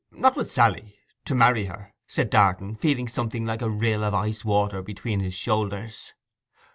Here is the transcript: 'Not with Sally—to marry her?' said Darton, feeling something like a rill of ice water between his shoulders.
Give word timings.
'Not 0.09 0.35
with 0.35 0.51
Sally—to 0.51 1.35
marry 1.35 1.65
her?' 1.65 1.93
said 2.07 2.31
Darton, 2.31 2.73
feeling 2.73 3.07
something 3.07 3.45
like 3.45 3.61
a 3.61 3.69
rill 3.69 4.03
of 4.03 4.15
ice 4.15 4.43
water 4.43 4.81
between 4.81 5.19
his 5.19 5.35
shoulders. 5.35 6.13